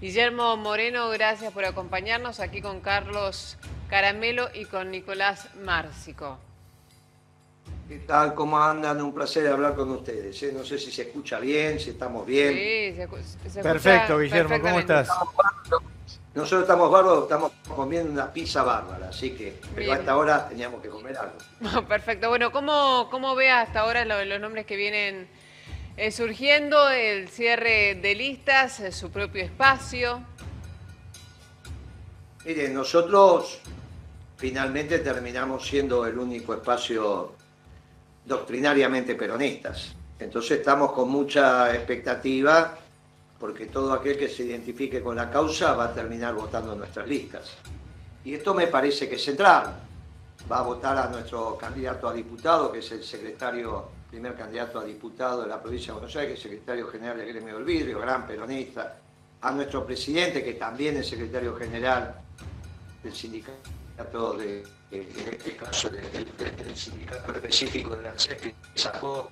[0.00, 3.56] Guillermo Moreno, gracias por acompañarnos aquí con Carlos
[3.88, 6.38] Caramelo y con Nicolás Márcico.
[7.88, 8.34] ¿Qué tal?
[8.34, 9.00] ¿Cómo andan?
[9.00, 10.42] Un placer hablar con ustedes.
[10.42, 10.52] ¿eh?
[10.52, 12.52] No sé si se escucha bien, si estamos bien.
[12.52, 15.08] Sí, se, Perfecto, Guillermo, ¿cómo estás?
[16.34, 20.90] Nosotros estamos bárbaros, estamos comiendo una pizza bárbara, así que pero hasta ahora teníamos que
[20.90, 21.86] comer algo.
[21.88, 22.28] Perfecto.
[22.28, 25.26] Bueno, ¿cómo, cómo ve hasta ahora los nombres que vienen
[25.96, 26.88] eh, surgiendo?
[26.88, 30.22] El cierre de listas, eh, su propio espacio.
[32.44, 33.60] Miren, nosotros
[34.36, 37.34] finalmente terminamos siendo el único espacio
[38.24, 39.94] doctrinariamente peronistas.
[40.18, 42.78] Entonces estamos con mucha expectativa
[43.38, 47.06] porque todo aquel que se identifique con la causa va a terminar votando en nuestras
[47.06, 47.52] listas.
[48.24, 49.74] Y esto me parece que es central.
[50.50, 54.84] Va a votar a nuestro candidato a diputado, que es el secretario, primer candidato a
[54.84, 58.26] diputado de la provincia de Buenos Aires, que es secretario general del Gremio del gran
[58.26, 58.98] peronista,
[59.40, 62.14] a nuestro presidente, que también es secretario general
[63.02, 69.30] del sindicato de, en este caso del, sindicato específico de la CEP, sacó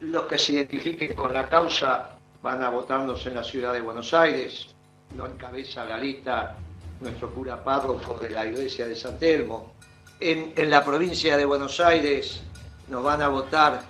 [0.00, 2.10] los que se identifiquen con la causa
[2.42, 4.68] van a votarnos en la ciudad de Buenos Aires,
[5.16, 6.56] lo encabeza la lista
[7.00, 9.74] nuestro cura párroco de la iglesia de San Telmo.
[10.20, 12.42] En, en la provincia de Buenos Aires
[12.90, 13.82] nos van a votar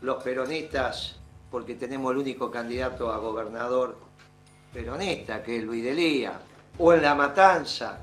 [0.00, 1.16] los peronistas
[1.50, 3.98] porque tenemos el único candidato a gobernador
[4.72, 6.40] peronista, que es Luis Delía,
[6.78, 7.98] o en La Matanza,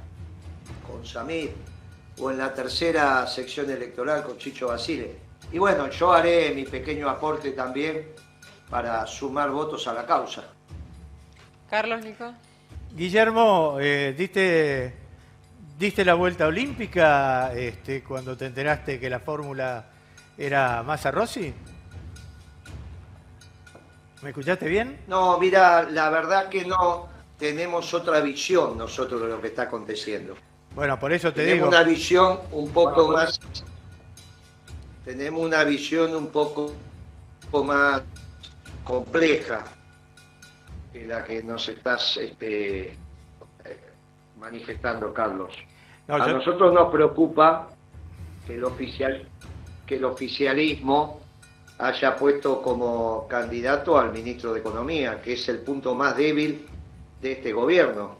[0.88, 1.54] con Samir,
[2.20, 5.18] o en la tercera sección electoral con Chicho Basile.
[5.52, 8.10] Y bueno, yo haré mi pequeño aporte también
[8.70, 10.44] para sumar votos a la causa.
[11.70, 12.32] Carlos, Nico.
[12.96, 14.94] Guillermo, eh, diste,
[15.78, 19.86] diste la vuelta olímpica este, cuando te enteraste que la fórmula
[20.40, 21.54] era Massa Rossi.
[24.22, 25.02] ¿Me escuchaste bien?
[25.08, 30.36] No, mira, la verdad que no tenemos otra visión nosotros de lo que está aconteciendo.
[30.74, 31.70] Bueno, por eso te tenemos digo.
[31.70, 33.40] Tenemos una visión un poco más.
[35.04, 38.02] Tenemos una visión un poco, un poco más
[38.84, 39.64] compleja
[40.94, 42.96] que la que nos estás este,
[44.40, 45.54] manifestando, Carlos.
[46.08, 47.70] A nosotros nos preocupa
[48.48, 49.28] que el, oficial,
[49.90, 51.20] que el oficialismo
[51.80, 56.68] haya puesto como candidato al ministro de Economía, que es el punto más débil
[57.20, 58.20] de este gobierno.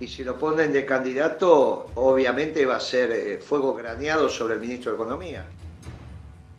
[0.00, 4.60] Y si lo ponen de candidato, obviamente va a ser eh, fuego graneado sobre el
[4.60, 5.46] ministro de Economía.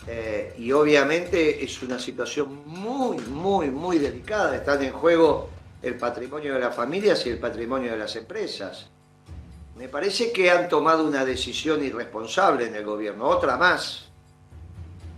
[0.07, 4.55] Eh, y obviamente es una situación muy, muy, muy delicada.
[4.55, 5.49] Están en juego
[5.81, 8.87] el patrimonio de las familias y el patrimonio de las empresas.
[9.75, 14.06] Me parece que han tomado una decisión irresponsable en el gobierno, otra más.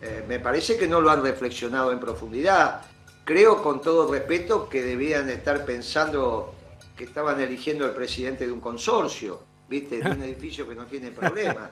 [0.02, 2.82] Eh, me parece que no lo han reflexionado en profundidad.
[3.26, 6.56] Creo, con todo respeto, que debían estar pensando
[6.96, 10.00] que estaban eligiendo al presidente de un consorcio, ¿viste?
[10.00, 11.72] De un edificio que no tiene problema.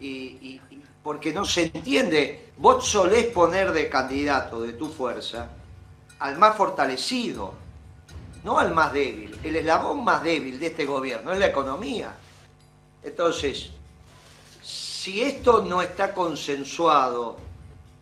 [0.00, 0.60] y,
[1.02, 2.50] porque no se entiende.
[2.56, 5.48] Vos solés poner de candidato de tu fuerza
[6.18, 7.54] al más fortalecido,
[8.42, 9.38] no al más débil.
[9.44, 12.14] El eslabón más débil de este gobierno es la economía.
[13.02, 13.70] Entonces,
[15.06, 17.36] si esto no está consensuado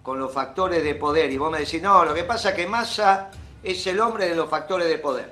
[0.03, 2.67] con los factores de poder, y vos me decís, no, lo que pasa es que
[2.67, 3.31] Massa
[3.63, 5.31] es el hombre de los factores de poder.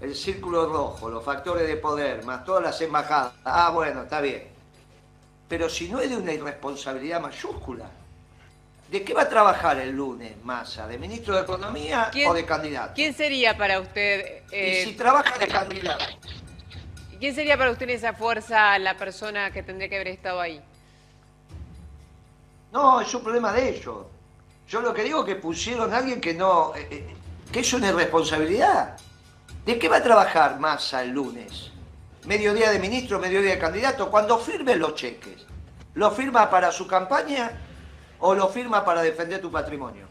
[0.00, 3.34] El círculo rojo, los factores de poder, más todas las embajadas.
[3.44, 4.50] Ah, bueno, está bien
[5.50, 7.90] pero si no es de una irresponsabilidad mayúscula.
[8.88, 10.86] ¿De qué va a trabajar el lunes Massa?
[10.86, 12.92] ¿De ministro de Economía o de candidato?
[12.94, 14.44] ¿Quién sería para usted?
[14.52, 16.04] y eh, si trabaja de candidato.
[17.18, 20.62] ¿Quién sería para usted en esa fuerza la persona que tendría que haber estado ahí?
[22.72, 24.06] No, es un problema de ellos.
[24.68, 26.72] Yo lo que digo es que pusieron a alguien que no.
[26.74, 27.16] Eh, eh,
[27.50, 28.96] que es una irresponsabilidad.
[29.64, 31.70] ¿De qué va a trabajar Massa el lunes?
[32.26, 35.46] mediodía de ministro, mediodía de candidato, cuando firme los cheques,
[35.94, 37.52] ¿lo firma para su campaña
[38.18, 40.06] o lo firma para defender tu patrimonio?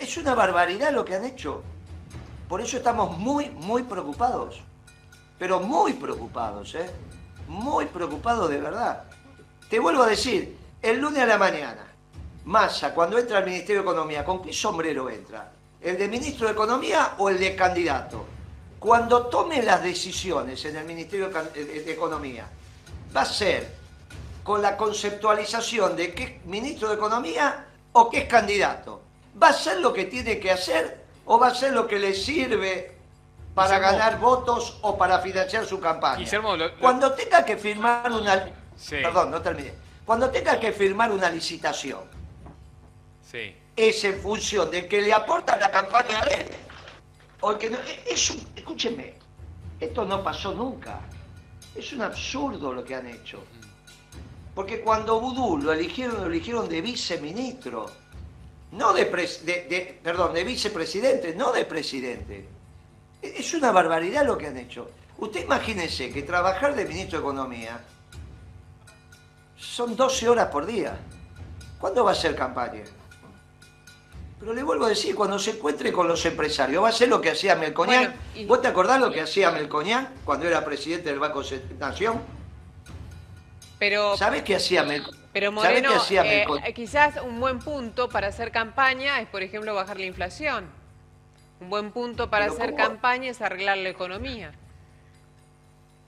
[0.00, 1.62] Es una barbaridad lo que han hecho.
[2.48, 4.62] Por eso estamos muy, muy preocupados.
[5.38, 6.90] Pero muy preocupados, ¿eh?
[7.48, 9.04] Muy preocupados de verdad.
[9.68, 11.86] Te vuelvo a decir, el lunes a la mañana,
[12.44, 15.50] Massa, cuando entra al Ministerio de Economía, ¿con qué sombrero entra?
[15.80, 18.26] ¿El de ministro de Economía o el de candidato?
[18.84, 22.46] cuando tome las decisiones en el Ministerio de Economía,
[23.16, 23.66] va a ser
[24.42, 29.00] con la conceptualización de qué es ministro de Economía o qué es candidato.
[29.42, 32.12] ¿Va a ser lo que tiene que hacer o va a ser lo que le
[32.12, 32.94] sirve
[33.54, 36.18] para ganar votos o para financiar su campaña?
[36.78, 38.52] Cuando tenga que firmar una...
[38.90, 39.72] Perdón, no terminé.
[40.04, 42.02] Cuando tenga que firmar una licitación,
[43.76, 46.46] es en función de que le aporta la campaña a él
[47.40, 49.14] Porque no, es un, escúcheme,
[49.80, 51.00] esto no pasó nunca.
[51.74, 53.42] Es un absurdo lo que han hecho.
[54.54, 57.90] Porque cuando Vudú lo eligieron, lo eligieron de viceministro.
[58.72, 62.46] No de, de, perdón, de vicepresidente, no de presidente.
[63.20, 64.90] E, es una barbaridad lo que han hecho.
[65.18, 67.84] Usted imagínese que trabajar de ministro de Economía
[69.74, 70.96] son 12 horas por día.
[71.80, 72.84] ¿Cuándo va a ser campaña?
[74.38, 77.20] Pero le vuelvo a decir, cuando se encuentre con los empresarios, va a ser lo
[77.20, 78.14] que hacía Melcoñán.
[78.46, 82.20] ¿Vos te acordás lo que hacía Melcoñán cuando era presidente del Banco de Nación?
[83.80, 85.20] Pero, ¿Sabes qué hacía Melcoñán?
[85.32, 90.06] Pero Moreno, eh, quizás un buen punto para hacer campaña es, por ejemplo, bajar la
[90.06, 90.66] inflación.
[91.60, 94.52] Un buen punto para hacer campaña es arreglar la economía.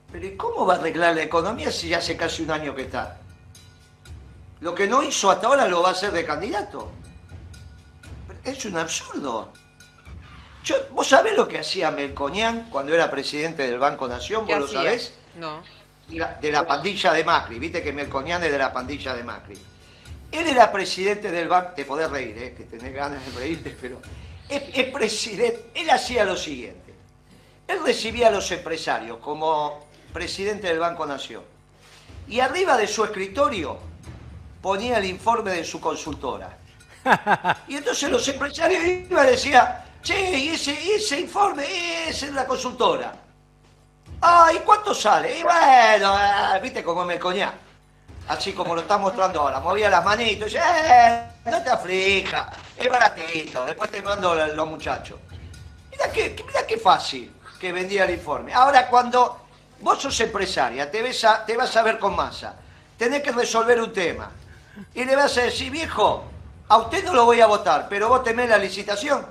[0.09, 2.83] Pero ¿y cómo va a arreglar la economía si ya hace casi un año que
[2.83, 3.19] está?
[4.61, 6.91] Lo que no hizo hasta ahora lo va a hacer de candidato.
[8.43, 9.53] Es un absurdo.
[10.91, 14.45] ¿Vos sabés lo que hacía Melconian cuando era presidente del Banco Nación?
[14.45, 15.13] ¿Vos lo sabés?
[15.35, 15.61] No.
[16.07, 17.59] De la pandilla de Macri.
[17.59, 19.57] Viste que Melconian es de la pandilla de Macri.
[20.31, 21.71] Él era presidente del banco.
[21.75, 22.53] Te podés reír, ¿eh?
[22.55, 24.01] que tenés ganas de reírte, pero.
[24.49, 24.61] Es,
[24.91, 25.71] presidente.
[25.73, 26.93] Él hacía lo siguiente.
[27.67, 31.43] Él recibía a los empresarios como presidente del Banco Nación.
[32.27, 33.77] Y arriba de su escritorio
[34.61, 36.57] ponía el informe de su consultora.
[37.67, 43.13] Y entonces los empresarios iban y decían, che, ese, ese informe es en la consultora.
[44.21, 45.39] Ah, ¿y cuánto sale?
[45.39, 47.53] Y bueno, ah, viste cómo me coñá.
[48.27, 49.59] Así como lo está mostrando ahora.
[49.59, 55.17] Movía las manitos eh, no te aflija, es baratito, después te mando los muchachos.
[55.91, 58.53] Mira qué, mira qué fácil que vendía el informe.
[58.53, 59.47] Ahora cuando
[59.79, 62.55] vos sos empresaria, te, ves te vas a ver con masa,
[62.97, 64.29] tenés que resolver un tema.
[64.93, 66.25] Y le vas a decir, viejo,
[66.67, 69.25] a usted no lo voy a votar, pero vos temés la licitación.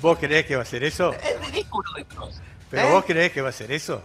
[0.00, 1.12] ¿Vos creés que va a ser eso?
[1.12, 2.28] Es ridículo esto.
[2.70, 3.06] ¿Pero vos ¿Eh?
[3.06, 4.02] creés que va a ser eso?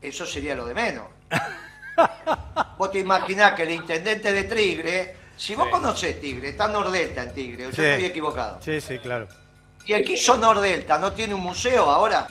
[0.00, 1.06] Eso sería lo de menos.
[2.78, 7.32] vos te imaginás que el intendente de Tigre, si vos conocés Tigre, está Nordelta en
[7.32, 8.60] Tigre, yo estoy equivocado.
[8.62, 9.28] Sí, sí, claro.
[9.86, 12.28] Y el que hizo Nordelta no tiene un museo ahora.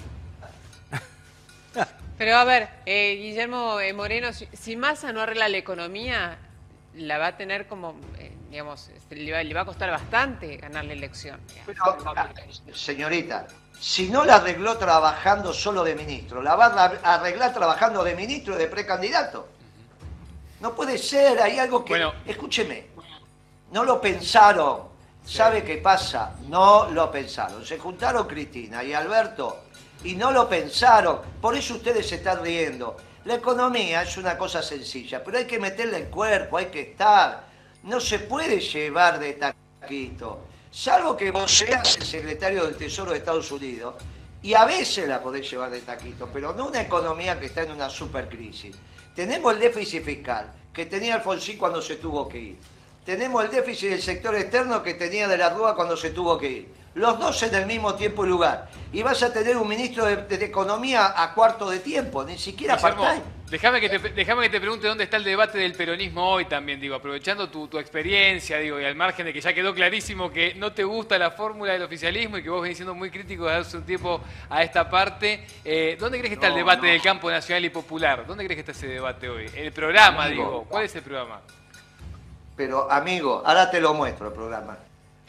[2.18, 6.38] Pero a ver, eh, Guillermo eh, Moreno, si, si Massa no arregla la economía,
[6.96, 10.94] la va a tener como, eh, digamos, este, le va, a costar bastante ganar la
[10.94, 11.40] elección.
[12.74, 13.48] señorita,
[13.80, 18.56] si no la arregló trabajando solo de ministro, la va a arreglar trabajando de ministro
[18.56, 19.48] y de precandidato.
[20.60, 22.12] No puede ser, hay algo que...
[22.26, 22.88] Escúcheme,
[23.72, 24.92] no lo pensaron.
[25.26, 26.36] ¿Sabe qué pasa?
[26.48, 27.66] No lo pensaron.
[27.66, 29.64] Se juntaron Cristina y Alberto
[30.04, 31.20] y no lo pensaron.
[31.40, 32.98] Por eso ustedes se están riendo.
[33.26, 37.44] La economía es una cosa sencilla, pero hay que meterle el cuerpo, hay que estar.
[37.84, 40.46] No se puede llevar de taquito.
[40.72, 43.96] Salvo que vos seas el secretario del Tesoro de Estados Unidos,
[44.42, 47.72] y a veces la podés llevar de taquito, pero no una economía que está en
[47.72, 48.76] una supercrisis.
[49.16, 52.58] Tenemos el déficit fiscal que tenía Alfonsín cuando se tuvo que ir.
[53.06, 56.50] Tenemos el déficit del sector externo que tenía de la Rúa cuando se tuvo que
[56.50, 58.70] ir los dos en el mismo tiempo y lugar.
[58.94, 62.98] Y vas a tener un ministro de, Economía a cuarto de tiempo, ni siquiera part
[63.52, 66.80] Déjame que, te, déjame que te pregunte dónde está el debate del peronismo hoy también,
[66.80, 70.72] digo, aprovechando tu, experiencia, digo, y al margen de que ya quedó clarísimo que no
[70.72, 73.76] te gusta la fórmula del oficialismo y que vos venís siendo muy crítico desde hace
[73.76, 77.66] un tiempo a esta parte, eh, ¿dónde crees que está el debate del campo nacional
[77.66, 78.26] y popular?
[78.26, 79.52] ¿Dónde crees que está ese debate hoy?
[79.54, 81.42] El programa, digo, ¿cuál es el programa?
[82.56, 84.78] Pero, amigo, ahora te lo muestro el programa.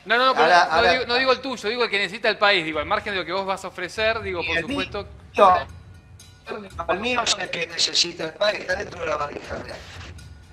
[0.04, 2.86] No, no, no, no, digo, el tuyo, digo el que necesita el país, digo, al
[2.86, 5.06] margen de lo que vos vas a ofrecer, digo, por supuesto.
[6.88, 9.56] el mío es el que necesita el país, está dentro de la valija.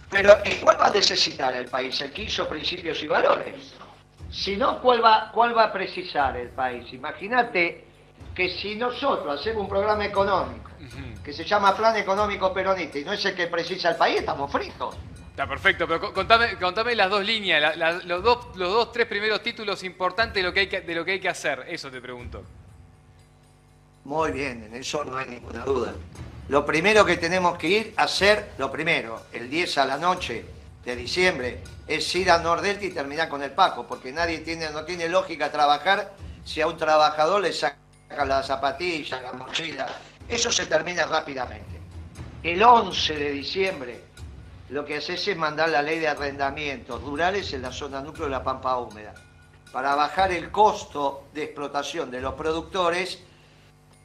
[0.10, 2.00] Pero ¿cuál va a necesitar el país?
[2.02, 3.74] El que hizo principios y valores.
[4.32, 6.92] Si no, ¿cuál va, cuál va a precisar el país?
[6.94, 7.86] Imagínate
[8.36, 10.70] que si nosotros hacemos un programa económico
[11.24, 14.52] que se llama Plan Económico Peronista y no es el que precisa el país, estamos
[14.52, 14.96] fritos.
[15.40, 19.82] Está perfecto, pero contame, contame las dos líneas, los, dos, los dos, tres primeros títulos
[19.86, 22.44] importantes de lo, que hay que, de lo que hay que hacer, eso te pregunto.
[24.04, 25.94] Muy bien, en eso no hay ninguna duda.
[26.50, 30.44] Lo primero que tenemos que ir a hacer, lo primero, el 10 a la noche
[30.84, 34.84] de diciembre, es ir a Nordelta y terminar con el Paco, porque nadie tiene, no
[34.84, 37.80] tiene lógica trabajar si a un trabajador le sacan
[38.28, 39.88] las zapatillas, la mochila.
[40.28, 41.80] Eso se termina rápidamente.
[42.44, 44.09] El 11 de diciembre
[44.70, 48.32] lo que hace es mandar la ley de arrendamientos rurales en la zona núcleo de
[48.32, 49.16] la Pampa Húmeda,
[49.72, 53.20] para bajar el costo de explotación de los productores,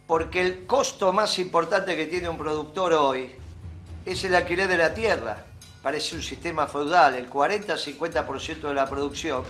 [0.06, 3.34] porque el costo más importante que tiene un productor hoy
[4.04, 5.44] es el alquiler de la tierra.
[5.82, 9.44] Parece un sistema feudal, el 40-50% de la producción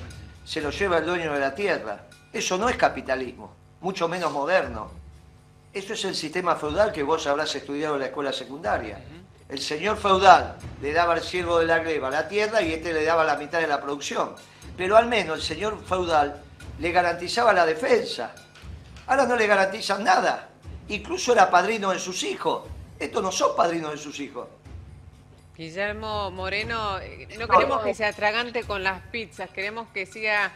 [0.44, 2.06] se lo lleva el dueño de la tierra.
[2.32, 3.54] Eso no es capitalismo.
[3.80, 4.90] mucho menos moderno.
[5.72, 8.98] Esto es el sistema feudal que vos habrás estudiado en la escuela secundaria.
[9.54, 13.04] El señor feudal le daba al siervo de la gleba la tierra y este le
[13.04, 14.34] daba la mitad de la producción.
[14.76, 16.42] Pero al menos el señor feudal
[16.80, 18.34] le garantizaba la defensa.
[19.06, 20.48] Ahora no le garantizan nada.
[20.88, 22.64] Incluso era padrino de sus hijos.
[22.98, 24.48] Estos no son padrinos de sus hijos.
[25.56, 30.50] Guillermo Moreno, eh, no queremos que se atragante con las pizzas, queremos que siga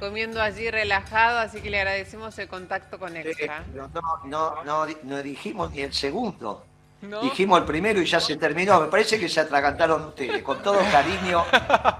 [0.00, 3.64] comiendo allí relajado, así que le agradecemos el contacto con Extra.
[3.72, 3.88] no,
[4.24, 6.66] no, no, no dijimos ni el segundo.
[7.00, 8.80] Dijimos el primero y ya se terminó.
[8.80, 10.42] Me parece que se atragantaron ustedes.
[10.42, 11.44] Con todo cariño,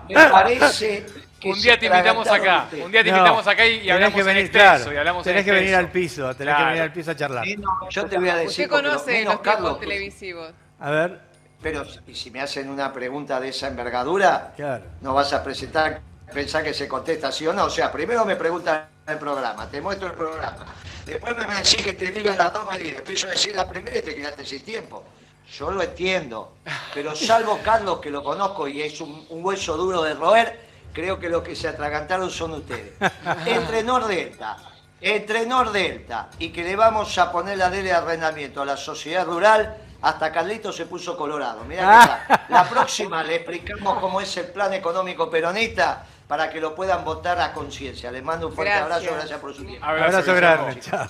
[0.09, 1.07] me parece
[1.40, 2.69] que Un día te invitamos acá.
[2.73, 6.35] Un día te invitamos acá y, hablamos que venir, claro, Tenés que venir al piso,
[6.35, 7.47] tenés que venir al piso a charlar.
[7.90, 8.66] yo te voy a decir.
[8.66, 10.52] ¿Usted conoce los tiempos televisivos?
[10.78, 11.30] A ver.
[11.62, 14.54] Pero si me hacen una pregunta de esa envergadura,
[15.00, 16.00] no vas a presentar,
[16.33, 17.64] pensar que se contesta sí o no.
[17.64, 20.67] O sea, primero me preguntan el programa, te muestro el programa.
[21.05, 24.02] Después me decís que te diga la toma y empiezo a decir la primera y
[24.02, 25.05] te quedaste sin tiempo.
[25.52, 26.52] Yo lo entiendo,
[26.95, 30.61] pero salvo Carlos, que lo conozco y es un, hueso duro de roer,
[30.93, 32.93] creo que los que se atragantaron son ustedes.
[33.47, 34.57] Entre Nordelta,
[35.00, 39.76] entre Nordelta y que le vamos a poner la de arrendamiento a la sociedad rural,
[40.02, 41.64] hasta Carlito se puso colorado.
[41.64, 46.76] Mirá que la, próxima le explicamos cómo es el plan económico peronista para que lo
[46.76, 48.12] puedan votar a conciencia.
[48.12, 49.84] Les mando un fuerte abrazo, gracias por su tiempo.
[49.84, 50.78] Abrazo, grande.
[50.78, 51.08] Chao.